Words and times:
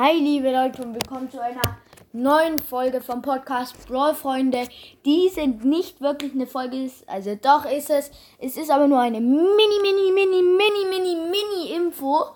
Leute 0.00 0.84
und 0.84 0.94
willkommen 0.94 1.28
zu 1.28 1.42
einer 1.42 1.76
neuen 2.12 2.60
Folge 2.60 3.00
vom 3.00 3.20
Podcast 3.20 3.88
Brawl 3.88 4.14
Freunde. 4.14 4.68
Die 5.04 5.28
sind 5.28 5.64
nicht 5.64 6.00
wirklich 6.00 6.34
eine 6.34 6.46
Folge, 6.46 6.88
also 7.08 7.34
doch 7.34 7.64
ist 7.64 7.90
es. 7.90 8.12
Es 8.38 8.56
ist 8.56 8.70
aber 8.70 8.86
nur 8.86 9.00
eine 9.00 9.20
mini, 9.20 9.42
mini, 9.82 10.12
mini, 10.12 10.40
mini, 10.40 10.84
mini, 10.88 11.16
mini 11.16 11.74
Info. 11.74 12.26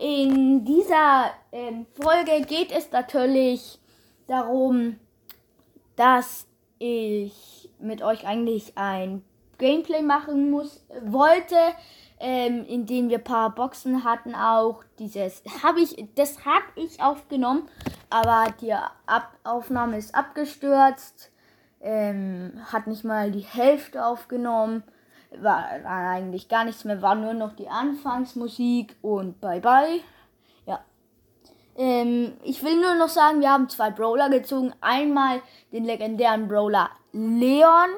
In 0.00 0.64
dieser 0.64 1.30
ähm, 1.52 1.86
Folge 1.94 2.44
geht 2.44 2.72
es 2.72 2.90
natürlich 2.90 3.78
darum, 4.26 4.98
dass 5.94 6.48
ich 6.80 7.70
mit 7.78 8.02
euch 8.02 8.26
eigentlich 8.26 8.72
ein 8.74 9.22
Gameplay 9.58 10.02
machen 10.02 10.50
muss, 10.50 10.84
wollte 11.04 11.54
ähm, 12.22 12.64
in 12.66 12.86
denen 12.86 13.10
wir 13.10 13.18
ein 13.18 13.24
paar 13.24 13.52
Boxen 13.52 14.04
hatten 14.04 14.36
auch. 14.36 14.84
Dieses 15.00 15.42
habe 15.62 15.80
ich, 15.80 15.96
das 16.14 16.46
habe 16.46 16.64
ich 16.76 17.02
aufgenommen, 17.02 17.68
aber 18.10 18.54
die 18.60 18.72
Ab 18.72 19.32
Aufnahme 19.42 19.98
ist 19.98 20.14
abgestürzt. 20.14 21.32
Ähm, 21.80 22.52
hat 22.72 22.86
nicht 22.86 23.02
mal 23.02 23.32
die 23.32 23.40
Hälfte 23.40 24.06
aufgenommen. 24.06 24.84
War, 25.32 25.64
war 25.82 26.10
eigentlich 26.10 26.48
gar 26.48 26.64
nichts 26.64 26.84
mehr, 26.84 27.02
war 27.02 27.16
nur 27.16 27.34
noch 27.34 27.54
die 27.54 27.68
Anfangsmusik 27.68 28.94
und 29.02 29.40
bye 29.40 29.60
bye. 29.60 30.00
Ja. 30.64 30.84
Ähm, 31.76 32.34
ich 32.44 32.62
will 32.62 32.80
nur 32.80 32.94
noch 32.94 33.08
sagen, 33.08 33.40
wir 33.40 33.50
haben 33.50 33.68
zwei 33.68 33.90
Brawler 33.90 34.30
gezogen. 34.30 34.72
Einmal 34.80 35.42
den 35.72 35.84
legendären 35.84 36.46
Brawler 36.46 36.90
Leon 37.12 37.90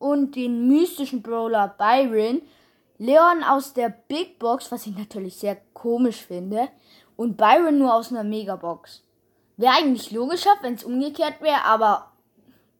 und 0.00 0.34
den 0.34 0.66
mystischen 0.66 1.22
Brawler 1.22 1.76
Byron. 1.78 2.42
Leon 2.98 3.42
aus 3.44 3.72
der 3.72 3.88
Big 3.88 4.38
Box, 4.38 4.70
was 4.70 4.86
ich 4.86 4.96
natürlich 4.96 5.36
sehr 5.36 5.56
komisch 5.72 6.24
finde. 6.24 6.68
Und 7.16 7.36
Byron 7.36 7.78
nur 7.78 7.94
aus 7.94 8.10
einer 8.10 8.24
Megabox. 8.24 9.02
Wäre 9.56 9.74
eigentlich 9.74 10.12
logischer, 10.12 10.50
wenn 10.62 10.74
es 10.74 10.84
umgekehrt 10.84 11.40
wäre, 11.40 11.64
aber 11.64 12.12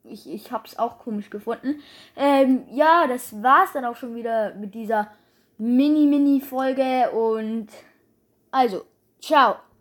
ich, 0.05 0.29
ich 0.29 0.53
habe 0.53 0.67
es 0.67 0.79
auch 0.79 0.99
komisch 0.99 1.31
gefunden. 1.31 1.83
Ähm, 2.17 2.65
ja, 2.71 3.07
das 3.07 3.43
war's 3.43 3.73
dann 3.73 3.85
auch 3.85 3.97
schon 3.97 4.15
wieder 4.15 4.55
mit 4.55 4.75
dieser 4.75 5.11
Mini-Mini-Folge 5.59 7.11
und 7.11 7.69
also, 8.51 8.85
ciao. 9.21 9.57